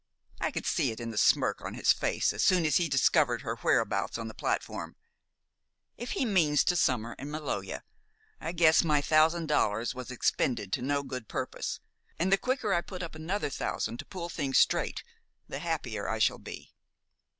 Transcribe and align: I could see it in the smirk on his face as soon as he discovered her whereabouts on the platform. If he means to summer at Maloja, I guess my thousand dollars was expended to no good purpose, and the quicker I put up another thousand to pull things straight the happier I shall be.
I 0.39 0.49
could 0.49 0.65
see 0.65 0.89
it 0.89 0.99
in 0.99 1.11
the 1.11 1.15
smirk 1.19 1.61
on 1.61 1.75
his 1.75 1.93
face 1.93 2.33
as 2.33 2.43
soon 2.43 2.65
as 2.65 2.77
he 2.77 2.89
discovered 2.89 3.43
her 3.43 3.57
whereabouts 3.57 4.17
on 4.17 4.27
the 4.27 4.33
platform. 4.33 4.95
If 5.95 6.13
he 6.13 6.25
means 6.25 6.63
to 6.63 6.75
summer 6.75 7.15
at 7.19 7.27
Maloja, 7.27 7.83
I 8.39 8.51
guess 8.53 8.83
my 8.83 9.01
thousand 9.01 9.45
dollars 9.45 9.93
was 9.93 10.09
expended 10.09 10.73
to 10.73 10.81
no 10.81 11.03
good 11.03 11.27
purpose, 11.27 11.81
and 12.17 12.33
the 12.33 12.39
quicker 12.39 12.73
I 12.73 12.81
put 12.81 13.03
up 13.03 13.13
another 13.13 13.51
thousand 13.51 13.99
to 13.99 14.05
pull 14.05 14.27
things 14.27 14.57
straight 14.57 15.03
the 15.47 15.59
happier 15.59 16.09
I 16.09 16.17
shall 16.17 16.39
be. 16.39 16.73